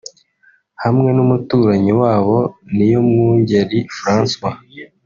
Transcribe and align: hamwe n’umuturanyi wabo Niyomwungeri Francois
hamwe 0.83 1.09
n’umuturanyi 1.15 1.91
wabo 2.01 2.37
Niyomwungeri 2.75 3.79
Francois 3.97 4.59